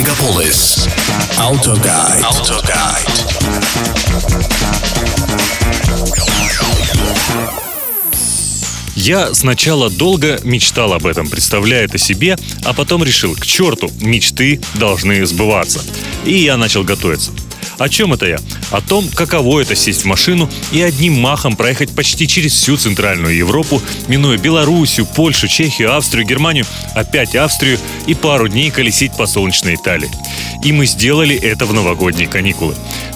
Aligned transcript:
Megapolis. 0.00 0.88
Autoguide. 1.36 2.24
Autoguide. 2.24 3.06
Я 8.96 9.34
сначала 9.34 9.90
долго 9.90 10.40
мечтал 10.42 10.94
об 10.94 11.06
этом, 11.06 11.28
представляя 11.28 11.84
это 11.84 11.98
себе, 11.98 12.38
а 12.64 12.72
потом 12.72 13.04
решил, 13.04 13.34
к 13.34 13.44
черту, 13.44 13.90
мечты 14.00 14.58
должны 14.72 15.26
сбываться. 15.26 15.82
И 16.24 16.32
я 16.32 16.56
начал 16.56 16.82
готовиться. 16.82 17.32
О 17.78 17.88
чем 17.88 18.12
это 18.12 18.26
я? 18.26 18.38
О 18.70 18.80
том, 18.80 19.08
каково 19.08 19.60
это 19.60 19.74
сесть 19.74 20.02
в 20.02 20.04
машину 20.06 20.48
и 20.72 20.80
одним 20.82 21.20
махом 21.20 21.56
проехать 21.56 21.94
почти 21.94 22.28
через 22.28 22.52
всю 22.52 22.76
Центральную 22.76 23.34
Европу, 23.36 23.82
минуя 24.08 24.38
Белоруссию, 24.38 25.06
Польшу, 25.06 25.48
Чехию, 25.48 25.94
Австрию, 25.94 26.26
Германию, 26.26 26.66
опять 26.94 27.34
Австрию 27.34 27.78
и 28.06 28.14
пару 28.14 28.48
дней 28.48 28.70
колесить 28.70 29.16
по 29.16 29.26
солнечной 29.26 29.74
Италии. 29.74 30.10
И 30.64 30.72
мы 30.72 30.86
сделали 30.86 31.36
это 31.36 31.66
в 31.66 31.72
новогодние 31.72 32.28
каникулы. 32.28 32.74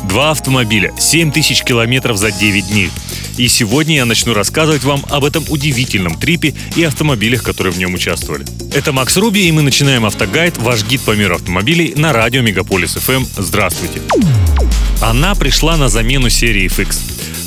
Два 0.08 0.30
автомобиля, 0.30 0.92
7 0.98 1.30
тысяч 1.30 1.62
километров 1.62 2.16
за 2.16 2.30
9 2.30 2.68
дней. 2.68 2.90
И 3.36 3.48
сегодня 3.48 3.96
я 3.96 4.04
начну 4.04 4.32
рассказывать 4.32 4.84
вам 4.84 5.02
об 5.10 5.24
этом 5.24 5.44
удивительном 5.48 6.18
трипе 6.18 6.54
и 6.76 6.84
автомобилях, 6.84 7.42
которые 7.42 7.72
в 7.72 7.78
нем 7.78 7.94
участвовали. 7.94 8.46
Это 8.72 8.92
Макс 8.92 9.16
Руби, 9.16 9.48
и 9.48 9.52
мы 9.52 9.62
начинаем 9.62 10.04
автогайд, 10.04 10.56
ваш 10.58 10.84
гид 10.84 11.00
по 11.02 11.12
миру 11.12 11.34
автомобилей 11.34 11.94
на 11.96 12.12
радио 12.12 12.42
Мегаполис 12.42 12.96
FM. 12.96 13.26
Здравствуйте. 13.36 14.00
Она 15.04 15.34
пришла 15.34 15.76
на 15.76 15.90
замену 15.90 16.30
серии 16.30 16.66
FX. 16.66 16.96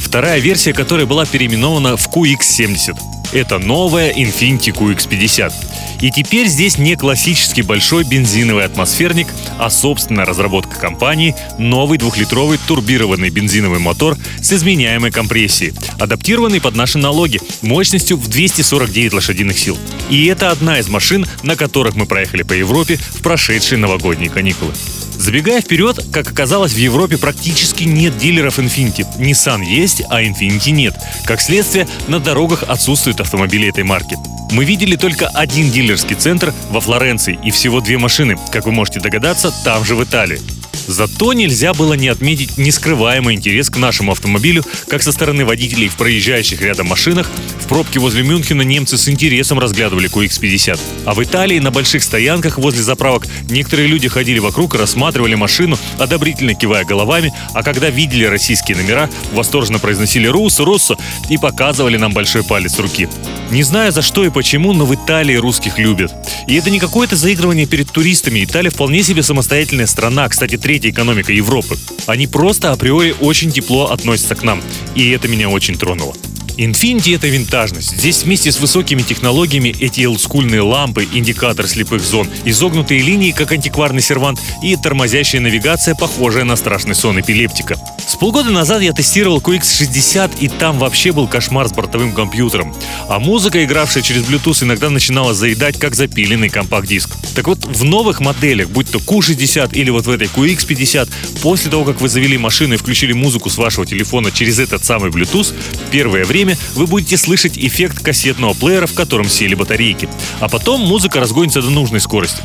Вторая 0.03 0.38
версия 0.38 0.73
которой 0.73 1.07
была 1.07 1.25
переименована 1.25 1.98
в 1.98 2.07
QX70. 2.07 2.95
Это 3.34 3.57
новая 3.57 4.13
Infiniti 4.13 4.71
QX50. 4.71 5.52
И 6.01 6.11
теперь 6.11 6.47
здесь 6.47 6.77
не 6.77 6.95
классический 6.95 7.63
большой 7.63 8.03
бензиновый 8.03 8.65
атмосферник, 8.65 9.27
а 9.57 9.70
собственная 9.70 10.26
разработка 10.26 10.79
компании– 10.79 11.35
новый 11.57 11.98
двухлитровый 11.98 12.59
турбированный 12.67 13.29
бензиновый 13.29 13.79
мотор 13.79 14.17
с 14.41 14.54
изменяемой 14.54 15.12
компрессией, 15.12 15.73
адаптированный 15.99 16.62
под 16.62 16.76
наши 16.76 16.98
налоги, 16.98 17.41
мощностью 17.62 18.17
в 18.17 18.27
249 18.27 19.13
лошадиных 19.13 19.57
сил. 19.57 19.77
И 20.09 20.26
это 20.27 20.51
одна 20.51 20.79
из 20.79 20.87
машин, 20.87 21.26
на 21.43 21.55
которых 21.55 21.95
мы 21.95 22.05
проехали 22.05 22.43
по 22.43 22.54
Европе 22.54 22.98
в 22.98 23.21
прошедшие 23.21 23.79
новогодние 23.79 24.29
каникулы. 24.29 24.73
Забегая 25.17 25.61
вперед, 25.61 26.05
как 26.13 26.32
оказалось, 26.32 26.73
в 26.73 26.77
Европе 26.77 27.17
практически 27.17 27.84
нет 27.84 28.17
дилеров 28.17 28.59
Infiniti. 28.59 29.05
Nissan 29.17 29.65
есть, 29.65 30.04
а 30.09 30.21
Infiniti 30.21 30.70
нет. 30.70 30.95
Как 31.26 31.41
следствие, 31.41 31.87
на 32.07 32.20
дорогах 32.20 32.63
отсутствуют 32.67 33.20
автомобили 33.20 33.67
этой 33.67 33.84
марки. 33.84 34.15
Мы 34.51 34.65
видели 34.65 34.95
только 34.95 35.27
один 35.27 35.70
дилерский 35.70 36.15
центр 36.15 36.53
во 36.70 36.79
Флоренции 36.79 37.37
и 37.43 37.51
всего 37.51 37.81
две 37.81 37.98
машины, 37.98 38.37
как 38.51 38.65
вы 38.65 38.71
можете 38.71 38.99
догадаться, 38.99 39.51
там 39.63 39.84
же 39.84 39.95
в 39.95 40.04
Италии. 40.04 40.39
Зато 40.87 41.34
нельзя 41.34 41.73
было 41.73 41.93
не 41.93 42.07
отметить 42.07 42.57
нескрываемый 42.57 43.35
интерес 43.35 43.70
к 43.70 43.77
нашему 43.77 44.13
автомобилю 44.13 44.63
как 44.87 45.04
со 45.04 45.12
стороны 45.12 45.46
водителей 45.46 45.90
в 45.90 45.96
проезжающих 45.96 46.62
рядом 46.62 46.87
машинах. 46.87 47.29
В 47.60 47.68
пробке 47.68 47.99
возле 47.99 48.23
Мюнхена 48.23 48.62
немцы 48.62 48.98
с 48.98 49.10
интересом 49.10 49.60
разглядывали 49.60 50.10
QX50. 50.10 50.79
А 51.05 51.13
в 51.13 51.23
Италии 51.23 51.60
на 51.60 51.71
больших 51.71 52.04
стоянках 52.04 52.57
возле 52.57 52.82
заправок 52.82 53.27
некоторые 53.49 53.88
люди 53.88 54.07
ходили 54.07 54.40
вокруг 54.40 54.76
и 54.76 54.77
рассматривали 54.77 55.35
машину, 55.35 55.77
одобрительно 55.98 56.54
кивая 56.54 56.85
головами, 56.85 57.34
а 57.54 57.63
когда 57.63 57.90
видели 57.90 58.26
российские 58.26 58.77
номера, 58.77 59.10
восторженно 59.34 59.79
произносили 59.79 60.27
«Руссо, 60.27 60.63
Руссо» 60.63 60.95
и 61.29 61.38
показывали 61.38 61.98
нам 61.98 62.13
большой 62.13 62.43
палец 62.43 62.79
руки. 62.79 63.10
Не 63.51 63.63
знаю 63.63 63.91
за 63.91 64.01
что 64.01 64.25
и 64.25 64.29
почему, 64.29 64.73
но 64.73 64.85
в 64.85 64.94
Италии 64.94 65.35
русских 65.35 65.79
любят. 65.79 66.13
И 66.47 66.56
это 66.56 66.69
не 66.69 66.79
какое-то 66.79 67.16
заигрывание 67.16 67.66
перед 67.66 67.91
туристами. 67.91 68.44
Италия 68.44 68.69
вполне 68.69 69.03
себе 69.03 69.23
самостоятельная 69.23 69.88
страна, 69.88 70.28
кстати, 70.28 70.57
третья 70.67 70.89
экономика 70.89 71.31
Европы. 71.31 71.78
Они 72.07 72.28
просто 72.28 72.73
априори 72.73 73.16
очень 73.22 73.51
тепло 73.51 73.85
относятся 73.85 74.35
к 74.35 74.44
нам. 74.44 74.61
И 74.95 75.09
это 75.11 75.29
меня 75.29 75.47
очень 75.47 75.78
тронуло. 75.78 76.13
Infinity— 76.57 77.16
это 77.16 77.28
винтажность. 77.28 77.95
Здесь 77.97 78.23
вместе 78.23 78.51
с 78.51 78.59
высокими 78.59 79.03
технологиями 79.03 79.75
эти 79.79 80.06
олдскульные 80.06 80.62
лампы, 80.62 81.07
индикатор 81.13 81.68
слепых 81.68 82.03
зон, 82.03 82.28
изогнутые 82.45 83.01
линии, 83.01 83.31
как 83.31 83.51
антикварный 83.51 84.01
сервант, 84.01 84.40
и 84.63 84.75
тормозящая 84.75 85.41
навигация, 85.41 85.94
похожая 85.94 86.46
на 86.46 86.56
страшный 86.56 86.96
сон 86.96 87.19
эпилептика. 87.19 87.79
С 88.07 88.16
полгода 88.16 88.50
назад 88.50 88.81
я 88.81 88.91
тестировал 88.91 89.40
QX60, 89.40 90.31
и 90.40 90.47
там 90.47 90.79
вообще 90.79 91.12
был 91.12 91.28
кошмар 91.28 91.67
с 91.67 91.73
бортовым 91.73 92.13
компьютером. 92.13 92.75
А 93.07 93.19
музыка, 93.19 93.63
игравшая 93.63 94.01
через 94.01 94.23
Bluetooth, 94.23 94.63
иногда 94.63 94.90
начинала 94.90 95.35
заедать, 95.35 95.78
как 95.78 95.94
запиленный 95.94 96.50
компакт-диск. 96.50 97.12
Так 97.35 97.47
вот, 97.47 97.66
в 97.66 97.84
новых 97.84 98.19
моделях, 98.19 98.69
будь 98.69 98.90
то 98.90 98.97
Q60 98.97 99.73
или 99.73 99.91
вот 99.91 100.07
в 100.07 100.09
этой 100.09 100.28
QX50, 100.28 101.07
после 101.44 101.69
того, 101.69 101.84
как 101.84 102.01
вы 102.01 102.09
завели 102.09 102.38
машину 102.38 102.73
и 102.73 102.78
включили 102.78 103.13
музыку 103.13 103.51
с 103.51 103.57
вашего 103.57 103.85
телефона 103.85 104.31
через 104.31 104.57
этот 104.57 104.84
самый 104.84 105.12
Bluetooth, 105.12 105.53
первое 105.91 106.25
время 106.25 106.47
время 106.47 106.58
вы 106.75 106.88
будете 106.88 107.18
слышать 107.18 107.58
эффект 107.58 108.00
кассетного 108.00 108.53
плеера, 108.53 108.88
в 108.88 108.94
котором 108.94 109.28
сели 109.30 109.53
батарейки. 109.53 110.09
А 110.40 110.47
потом 110.47 110.81
музыка 110.81 111.19
разгонится 111.19 111.62
до 111.62 111.69
нужной 111.69 112.00
скорости. 112.00 112.41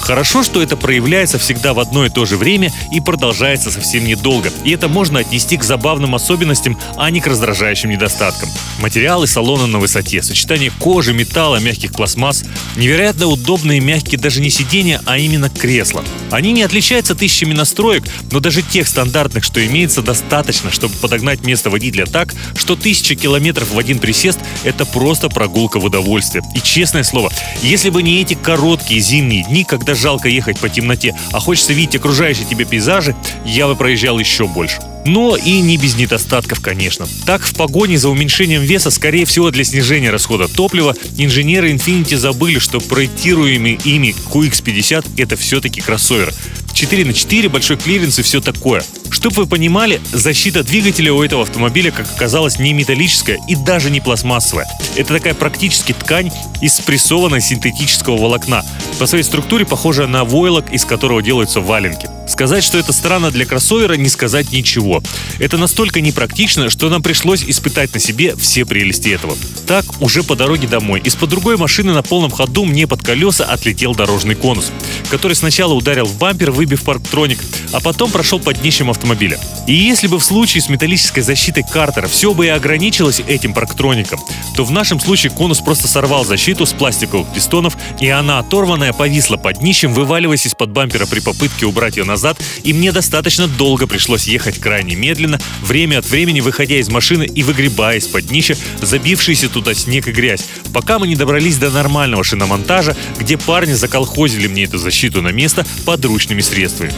Хорошо, 0.00 0.42
что 0.42 0.60
это 0.60 0.76
проявляется 0.76 1.38
всегда 1.38 1.72
в 1.72 1.78
одно 1.78 2.04
и 2.04 2.10
то 2.10 2.24
же 2.24 2.36
время 2.36 2.72
и 2.92 3.00
продолжается 3.00 3.70
совсем 3.70 4.04
недолго. 4.04 4.50
И 4.64 4.70
это 4.70 4.88
можно 4.88 5.20
отнести 5.20 5.56
к 5.56 5.64
забавным 5.64 6.14
особенностям, 6.14 6.78
а 6.96 7.10
не 7.10 7.20
к 7.20 7.26
раздражающим 7.26 7.90
недостаткам. 7.90 8.50
Материалы 8.80 9.26
салона 9.26 9.66
на 9.66 9.78
высоте, 9.78 10.22
сочетание 10.22 10.72
кожи, 10.78 11.14
металла, 11.14 11.56
мягких 11.56 11.92
пластмасс, 11.92 12.44
невероятно 12.76 13.26
удобные 13.26 13.80
мягкие 13.80 14.20
даже 14.20 14.40
не 14.40 14.50
сиденья, 14.50 15.00
а 15.06 15.16
именно 15.16 15.48
кресла. 15.48 16.04
Они 16.30 16.52
не 16.52 16.62
отличаются 16.62 17.14
тысячами 17.14 17.54
настроек, 17.54 18.04
но 18.30 18.40
даже 18.40 18.62
тех 18.62 18.88
стандартных, 18.88 19.44
что 19.44 19.64
имеется, 19.64 20.02
достаточно, 20.02 20.70
чтобы 20.70 20.94
подогнать 20.96 21.44
место 21.44 21.70
водителя 21.70 22.06
так, 22.06 22.34
что 22.56 22.76
тысяча 22.76 23.14
километров 23.14 23.43
километров 23.44 23.72
в 23.72 23.78
один 23.78 23.98
присест– 23.98 24.38
это 24.64 24.86
просто 24.86 25.28
прогулка 25.28 25.78
в 25.78 25.84
удовольствие. 25.84 26.42
И 26.54 26.60
честное 26.60 27.02
слово, 27.02 27.30
если 27.60 27.90
бы 27.90 28.02
не 28.02 28.22
эти 28.22 28.32
короткие 28.32 29.00
зимние 29.00 29.44
дни, 29.44 29.64
когда 29.64 29.94
жалко 29.94 30.28
ехать 30.28 30.58
по 30.58 30.70
темноте, 30.70 31.14
а 31.30 31.40
хочется 31.40 31.74
видеть 31.74 31.96
окружающие 31.96 32.46
тебе 32.46 32.64
пейзажи, 32.64 33.14
я 33.44 33.66
бы 33.66 33.76
проезжал 33.76 34.18
еще 34.18 34.46
больше. 34.46 34.80
Но 35.04 35.36
и 35.36 35.60
не 35.60 35.76
без 35.76 35.96
недостатков, 35.96 36.60
конечно. 36.60 37.06
Так, 37.26 37.42
в 37.42 37.54
погоне 37.54 37.98
за 37.98 38.08
уменьшением 38.08 38.62
веса, 38.62 38.90
скорее 38.90 39.26
всего, 39.26 39.50
для 39.50 39.64
снижения 39.64 40.10
расхода 40.10 40.48
топлива, 40.48 40.94
инженеры 41.18 41.72
Infiniti 41.72 42.16
забыли, 42.16 42.58
что 42.58 42.80
проектируемый 42.80 43.78
ими 43.84 44.14
QX50 44.32 45.06
это 45.18 45.36
все-таки 45.36 45.80
кроссовер. 45.80 46.32
4 46.74 47.04
на 47.04 47.12
4, 47.12 47.48
большой 47.48 47.76
клиренс 47.76 48.18
и 48.18 48.22
все 48.22 48.40
такое. 48.40 48.82
Чтобы 49.10 49.36
вы 49.36 49.46
понимали, 49.46 50.00
защита 50.12 50.64
двигателя 50.64 51.12
у 51.12 51.22
этого 51.22 51.42
автомобиля, 51.42 51.92
как 51.92 52.06
оказалось, 52.16 52.58
не 52.58 52.72
металлическая 52.72 53.38
и 53.48 53.54
даже 53.54 53.90
не 53.90 54.00
пластмассовая. 54.00 54.66
Это 54.96 55.14
такая 55.14 55.34
практически 55.34 55.92
ткань 55.92 56.30
из 56.60 56.74
спрессованной 56.74 57.40
синтетического 57.40 58.16
волокна. 58.16 58.64
По 58.98 59.06
своей 59.06 59.24
структуре 59.24 59.64
похожая 59.64 60.08
на 60.08 60.24
войлок, 60.24 60.72
из 60.72 60.84
которого 60.84 61.22
делаются 61.22 61.60
валенки. 61.60 62.08
Сказать, 62.28 62.64
что 62.64 62.78
это 62.78 62.92
странно 62.92 63.30
для 63.30 63.46
кроссовера, 63.46 63.94
не 63.94 64.08
сказать 64.08 64.50
ничего. 64.52 64.93
Это 65.38 65.58
настолько 65.58 66.00
непрактично, 66.00 66.70
что 66.70 66.88
нам 66.88 67.02
пришлось 67.02 67.44
испытать 67.44 67.94
на 67.94 68.00
себе 68.00 68.34
все 68.36 68.64
прелести 68.64 69.08
этого. 69.08 69.36
Так, 69.66 69.84
уже 70.00 70.22
по 70.22 70.36
дороге 70.36 70.68
домой, 70.68 71.00
из-под 71.04 71.30
другой 71.30 71.56
машины 71.56 71.92
на 71.92 72.02
полном 72.02 72.30
ходу 72.30 72.64
мне 72.64 72.86
под 72.86 73.02
колеса 73.02 73.44
отлетел 73.44 73.94
дорожный 73.94 74.34
конус, 74.34 74.70
который 75.10 75.34
сначала 75.34 75.72
ударил 75.72 76.04
в 76.04 76.18
бампер, 76.18 76.50
выбив 76.50 76.82
парктроник, 76.82 77.38
а 77.72 77.80
потом 77.80 78.10
прошел 78.10 78.38
под 78.38 78.60
днищем 78.60 78.90
автомобиля. 78.90 79.38
И 79.66 79.72
если 79.72 80.06
бы 80.06 80.18
в 80.18 80.24
случае 80.24 80.62
с 80.62 80.68
металлической 80.68 81.22
защитой 81.22 81.62
Картера 81.62 82.06
все 82.06 82.34
бы 82.34 82.46
и 82.46 82.50
ограничилось 82.50 83.22
этим 83.26 83.54
парктроником, 83.54 84.20
то 84.54 84.64
в 84.64 84.70
нашем 84.70 85.00
случае 85.00 85.32
конус 85.32 85.60
просто 85.60 85.88
сорвал 85.88 86.24
защиту 86.24 86.66
с 86.66 86.72
пластиковых 86.72 87.32
пистонов, 87.32 87.76
и 88.00 88.08
она 88.08 88.38
оторванная 88.38 88.92
повисла 88.92 89.36
под 89.36 89.58
днищем, 89.58 89.94
вываливаясь 89.94 90.46
из-под 90.46 90.70
бампера 90.70 91.06
при 91.06 91.20
попытке 91.20 91.66
убрать 91.66 91.96
ее 91.96 92.04
назад, 92.04 92.36
и 92.62 92.72
мне 92.72 92.92
достаточно 92.92 93.48
долго 93.48 93.86
пришлось 93.86 94.26
ехать 94.26 94.58
крайне 94.58 94.83
медленно, 94.92 95.40
время 95.62 95.98
от 95.98 96.06
времени 96.06 96.40
выходя 96.40 96.76
из 96.76 96.90
машины 96.90 97.24
и 97.24 97.42
выгребая 97.42 97.96
из-под 97.96 98.26
днища 98.26 98.56
забившийся 98.82 99.48
туда 99.48 99.72
снег 99.72 100.08
и 100.08 100.12
грязь, 100.12 100.44
пока 100.74 100.98
мы 100.98 101.08
не 101.08 101.16
добрались 101.16 101.56
до 101.56 101.70
нормального 101.70 102.22
шиномонтажа, 102.22 102.94
где 103.18 103.38
парни 103.38 103.72
заколхозили 103.72 104.46
мне 104.46 104.64
эту 104.64 104.76
защиту 104.76 105.22
на 105.22 105.28
место 105.28 105.66
подручными 105.86 106.42
средствами. 106.42 106.92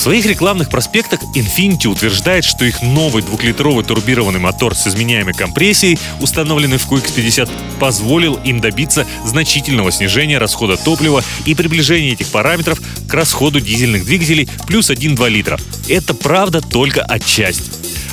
В 0.00 0.02
своих 0.02 0.24
рекламных 0.24 0.70
проспектах 0.70 1.20
Infiniti 1.34 1.86
утверждает, 1.86 2.46
что 2.46 2.64
их 2.64 2.80
новый 2.80 3.22
двухлитровый 3.22 3.84
турбированный 3.84 4.40
мотор 4.40 4.74
с 4.74 4.86
изменяемой 4.86 5.34
компрессией, 5.34 5.98
установленный 6.20 6.78
в 6.78 6.90
QX50, 6.90 7.50
позволил 7.78 8.36
им 8.36 8.62
добиться 8.62 9.06
значительного 9.26 9.92
снижения 9.92 10.38
расхода 10.38 10.78
топлива 10.78 11.22
и 11.44 11.54
приближения 11.54 12.14
этих 12.14 12.28
параметров 12.28 12.80
к 13.10 13.12
расходу 13.12 13.60
дизельных 13.60 14.06
двигателей 14.06 14.48
плюс 14.66 14.88
1-2 14.88 15.28
литра. 15.28 15.60
Это 15.86 16.14
правда 16.14 16.62
только 16.62 17.02
отчасти. 17.02 17.70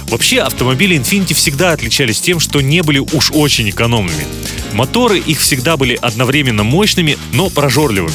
Вообще, 0.09 0.41
автомобили 0.41 0.99
Infiniti 0.99 1.35
всегда 1.35 1.71
отличались 1.71 2.19
тем, 2.19 2.41
что 2.41 2.59
не 2.59 2.83
были 2.83 2.99
уж 2.99 3.31
очень 3.31 3.69
экономными. 3.69 4.25
Моторы 4.73 5.19
их 5.19 5.39
всегда 5.39 5.77
были 5.77 5.97
одновременно 6.01 6.65
мощными, 6.65 7.17
но 7.31 7.49
прожорливыми. 7.49 8.11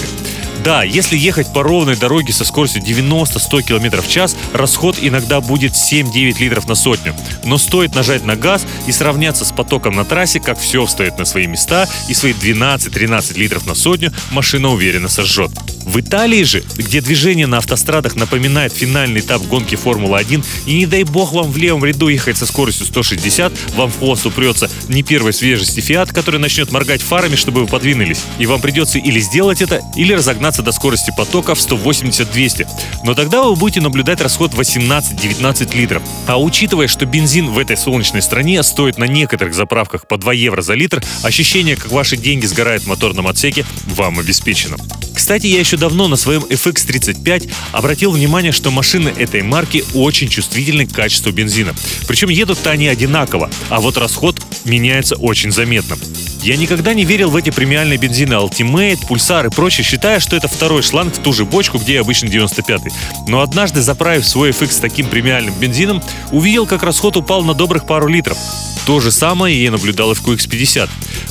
Да, 0.65 0.85
если 0.85 1.17
ехать 1.17 1.53
по 1.53 1.65
ровной 1.65 1.97
дороге 1.97 2.33
со 2.33 2.45
скоростью 2.45 2.83
90-100 2.83 3.63
км 3.63 4.01
в 4.01 4.09
час, 4.09 4.37
расход 4.53 4.97
иногда 5.01 5.41
будет 5.41 5.73
7-9 5.73 6.39
литров 6.39 6.69
на 6.69 6.77
сотню. 6.77 7.17
Но 7.45 7.59
стоит 7.59 7.97
нажать 7.97 8.25
на 8.25 8.37
газ 8.37 8.65
и 8.87 8.93
сравняться 8.93 9.45
с 9.45 9.51
потоком 9.51 9.97
на 9.97 10.05
трассе, 10.05 10.39
как 10.39 10.59
все 10.59 10.87
встает 10.87 11.19
на 11.19 11.25
свои 11.25 11.49
места, 11.49 11.89
и 12.09 12.15
свои 12.15 12.33
12-13 12.33 13.37
литров 13.37 13.67
на 13.67 13.75
сотню 13.75 14.13
машина 14.31 14.69
уверенно 14.69 15.09
сожжет. 15.09 15.51
В 15.85 16.01
Италии 16.01 16.43
же, 16.45 16.63
где 16.77 17.01
движение 17.01 17.47
на 17.47 17.59
автострадах 17.59 18.15
напоминает 18.15 18.73
финальный 18.73 19.21
этап 19.21 19.43
гонки 19.43 19.75
Формулы-1, 19.75 20.45
и 20.67 20.75
не 20.75 20.87
дай 20.87 21.05
бог 21.05 21.33
вам 21.33 21.51
в 21.51 21.57
левом 21.57 21.85
ряду 21.85 22.09
ехать 22.09 22.37
со 22.39 22.47
скоростью 22.47 22.87
160, 22.87 23.53
вам 23.75 23.91
в 23.91 23.99
хвост 23.99 24.25
упрется 24.27 24.71
не 24.89 25.03
первой 25.03 25.33
свежести 25.33 25.81
Фиат, 25.81 26.13
который 26.13 26.39
начнет 26.41 26.71
моргать 26.71 27.03
фарами, 27.03 27.37
чтобы 27.37 27.63
вы 27.63 27.67
подвинулись. 27.67 28.21
И 28.39 28.47
вам 28.47 28.61
придется 28.61 28.99
или 28.99 29.21
сделать 29.21 29.61
это, 29.61 29.83
или 29.97 30.13
разогнаться 30.13 30.63
до 30.63 30.73
скорости 30.73 31.13
потока 31.17 31.55
в 31.55 31.59
180-200. 31.59 32.67
Но 33.05 33.15
тогда 33.15 33.43
вы 33.43 33.57
будете 33.57 33.81
наблюдать 33.81 34.21
расход 34.21 34.53
18-19 34.53 35.77
литров. 35.77 36.03
А 36.27 36.41
учитывая, 36.41 36.89
что 36.89 37.07
бензин 37.07 37.51
в 37.51 37.59
этой 37.59 37.77
солнечной 37.77 38.23
стране 38.23 38.63
стоит 38.63 38.99
на 38.99 39.05
некоторых 39.05 39.55
заправках 39.55 40.07
по 40.07 40.17
2 40.17 40.33
евро 40.35 40.63
за 40.63 40.75
литр, 40.75 41.03
ощущение, 41.23 41.77
как 41.77 41.91
ваши 41.91 42.17
деньги 42.17 42.47
сгорают 42.47 42.85
в 42.85 42.87
моторном 42.87 43.27
отсеке, 43.27 43.67
вам 43.87 44.19
обеспечено. 44.19 44.77
Кстати, 45.15 45.47
я 45.47 45.61
еще 45.61 45.72
давно 45.77 46.09
на 46.09 46.17
своем 46.17 46.43
FX35 46.43 47.51
обратил 47.73 48.13
внимание, 48.13 48.53
что 48.53 48.71
машины 48.71 49.13
этой 49.17 49.43
марки 49.43 49.85
очень 49.95 50.29
чувствительны 50.29 50.87
к 50.87 50.93
качеству 50.93 51.33
бензина. 51.33 51.75
Причем 52.07 52.29
едут-то 52.29 52.71
они 52.71 52.89
одинаково, 52.89 53.51
а 53.69 53.81
вот 53.81 53.97
расход 53.97 54.37
меняется 54.65 55.17
очень 55.17 55.53
заметно. 55.53 55.97
Я 56.43 56.57
никогда 56.57 56.93
не 56.93 57.05
верил 57.05 57.31
в 57.31 57.37
эти 57.37 57.51
премиальные 57.51 57.99
бензины 57.99 58.35
Ultimate, 58.35 59.07
Pulsar 59.09 59.47
и 59.47 59.51
прочее, 59.51 59.85
считая, 59.85 60.19
что 60.19 60.37
это 60.37 60.49
второй 60.49 60.83
шланг 60.83 61.15
в 61.15 61.23
ту 61.23 61.33
же 61.33 61.45
бочку, 61.45 61.79
где 61.79 62.01
обычно 62.01 62.27
95-й. 62.27 62.91
Но 63.29 63.43
однажды, 63.43 63.81
заправив 63.81 64.27
свой 64.27 64.51
FX 64.51 64.81
таким 64.81 65.07
премиальным 65.07 65.55
бензином, 65.55 66.03
увидел, 66.33 66.67
как 66.67 66.83
расход 66.83 67.17
упал 67.17 67.43
на 67.45 67.55
добрых 67.55 67.87
пару 67.87 68.09
литров. 68.09 68.39
То 68.87 68.99
же 69.01 69.13
самое 69.13 69.63
я 69.63 69.71
наблюдал 69.71 70.13
и 70.13 70.15
в 70.15 70.23
QX50. 70.23 70.89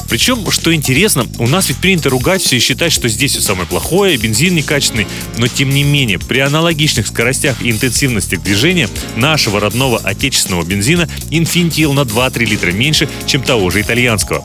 Причем, 0.09 0.49
что 0.51 0.73
интересно, 0.73 1.25
у 1.37 1.47
нас 1.47 1.69
ведь 1.69 1.77
принято 1.77 2.09
ругать 2.09 2.41
все 2.41 2.57
и 2.57 2.59
считать, 2.59 2.91
что 2.91 3.07
здесь 3.09 3.31
все 3.31 3.41
самое 3.41 3.67
плохое, 3.67 4.17
бензин 4.17 4.55
некачественный, 4.55 5.07
но 5.37 5.47
тем 5.47 5.69
не 5.69 5.83
менее, 5.83 6.19
при 6.19 6.39
аналогичных 6.39 7.07
скоростях 7.07 7.61
и 7.61 7.71
интенсивностях 7.71 8.41
движения 8.41 8.89
нашего 9.15 9.59
родного 9.59 9.99
отечественного 9.99 10.63
бензина 10.63 11.09
Infinity 11.29 11.91
на 11.91 12.01
2-3 12.01 12.45
литра 12.45 12.71
меньше, 12.71 13.09
чем 13.25 13.41
того 13.41 13.69
же 13.69 13.81
итальянского. 13.81 14.43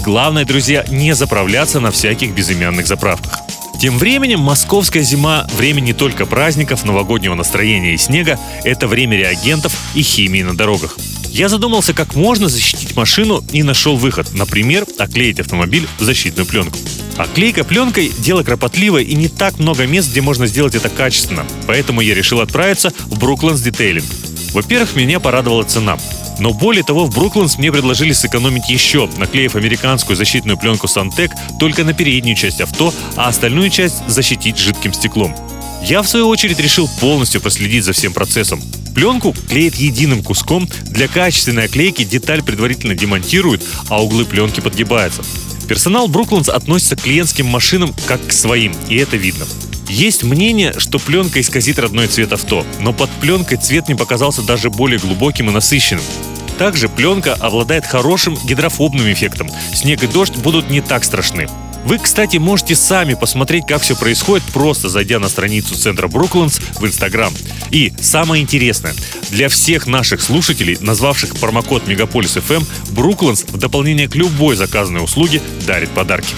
Главное, 0.00 0.44
друзья, 0.44 0.84
не 0.90 1.14
заправляться 1.14 1.80
на 1.80 1.90
всяких 1.90 2.32
безымянных 2.32 2.86
заправках. 2.86 3.40
Тем 3.84 3.98
временем 3.98 4.40
московская 4.40 5.02
зима– 5.02 5.46
время 5.58 5.80
не 5.80 5.92
только 5.92 6.24
праздников, 6.24 6.86
новогоднего 6.86 7.34
настроения 7.34 7.92
и 7.92 7.98
снега, 7.98 8.40
это 8.64 8.88
время 8.88 9.18
реагентов 9.18 9.76
и 9.94 10.00
химии 10.00 10.42
на 10.42 10.56
дорогах. 10.56 10.96
Я 11.28 11.50
задумался, 11.50 11.92
как 11.92 12.14
можно 12.14 12.48
защитить 12.48 12.96
машину 12.96 13.44
и 13.52 13.62
нашел 13.62 13.98
выход. 13.98 14.28
Например, 14.32 14.86
оклеить 14.98 15.38
автомобиль 15.38 15.86
в 15.98 16.02
защитную 16.02 16.46
пленку. 16.46 16.78
Оклейка 17.18 17.62
пленкой– 17.62 18.10
дело 18.20 18.42
кропотливое 18.42 19.02
и 19.02 19.14
не 19.16 19.28
так 19.28 19.58
много 19.58 19.86
мест, 19.86 20.10
где 20.10 20.22
можно 20.22 20.46
сделать 20.46 20.74
это 20.74 20.88
качественно. 20.88 21.44
Поэтому 21.66 22.00
я 22.00 22.14
решил 22.14 22.40
отправиться 22.40 22.90
в 23.04 23.22
Brooklyn's 23.22 23.62
Detailing. 23.62 24.10
Во-первых, 24.54 24.96
меня 24.96 25.20
порадовала 25.20 25.62
цена. 25.62 25.98
Но 26.38 26.52
более 26.52 26.84
того, 26.84 27.06
в 27.06 27.14
Бруклинс 27.14 27.58
мне 27.58 27.70
предложили 27.70 28.12
сэкономить 28.12 28.68
еще, 28.68 29.08
наклеив 29.18 29.56
американскую 29.56 30.16
защитную 30.16 30.58
пленку 30.58 30.86
Santec 30.86 31.30
только 31.58 31.84
на 31.84 31.92
переднюю 31.92 32.36
часть 32.36 32.60
авто, 32.60 32.92
а 33.16 33.28
остальную 33.28 33.70
часть 33.70 34.06
защитить 34.08 34.58
жидким 34.58 34.92
стеклом. 34.92 35.34
Я, 35.84 36.02
в 36.02 36.08
свою 36.08 36.28
очередь, 36.28 36.60
решил 36.60 36.88
полностью 37.00 37.40
проследить 37.40 37.84
за 37.84 37.92
всем 37.92 38.12
процессом. 38.12 38.62
Пленку 38.94 39.34
клеят 39.48 39.74
единым 39.74 40.22
куском, 40.22 40.68
для 40.84 41.08
качественной 41.08 41.64
оклейки 41.64 42.04
деталь 42.04 42.42
предварительно 42.42 42.94
демонтируют, 42.94 43.62
а 43.88 44.02
углы 44.02 44.24
пленки 44.24 44.60
подгибаются. 44.60 45.22
Персонал 45.68 46.08
Бруклинс 46.08 46.48
относится 46.48 46.96
к 46.96 47.02
клиентским 47.02 47.46
машинам 47.46 47.94
как 48.06 48.26
к 48.26 48.32
своим, 48.32 48.74
и 48.88 48.96
это 48.96 49.16
видно. 49.16 49.46
Есть 49.88 50.22
мнение, 50.22 50.74
что 50.78 50.98
пленка 50.98 51.40
исказит 51.40 51.78
родной 51.78 52.06
цвет 52.08 52.32
авто, 52.32 52.64
но 52.80 52.92
под 52.92 53.10
пленкой 53.10 53.58
цвет 53.58 53.88
не 53.88 53.94
показался 53.94 54.42
даже 54.42 54.70
более 54.70 54.98
глубоким 54.98 55.50
и 55.50 55.52
насыщенным. 55.52 56.04
Также 56.58 56.88
пленка 56.88 57.34
обладает 57.34 57.84
хорошим 57.84 58.38
гидрофобным 58.44 59.12
эффектом. 59.12 59.50
Снег 59.74 60.02
и 60.02 60.06
дождь 60.06 60.36
будут 60.36 60.70
не 60.70 60.80
так 60.80 61.04
страшны. 61.04 61.48
Вы, 61.84 61.98
кстати, 61.98 62.38
можете 62.38 62.74
сами 62.74 63.12
посмотреть, 63.12 63.66
как 63.66 63.82
все 63.82 63.94
происходит, 63.94 64.42
просто 64.54 64.88
зайдя 64.88 65.18
на 65.18 65.28
страницу 65.28 65.74
центра 65.74 66.08
Бруклинс 66.08 66.58
в 66.78 66.86
Инстаграм. 66.86 67.32
И 67.70 67.92
самое 68.00 68.42
интересное, 68.42 68.94
для 69.30 69.50
всех 69.50 69.86
наших 69.86 70.22
слушателей, 70.22 70.78
назвавших 70.80 71.36
промокод 71.36 71.86
Мегаполис 71.86 72.36
FM, 72.38 72.64
Бруклинс 72.92 73.44
в 73.44 73.58
дополнение 73.58 74.08
к 74.08 74.14
любой 74.14 74.56
заказанной 74.56 75.04
услуге 75.04 75.42
дарит 75.66 75.90
подарки. 75.90 76.34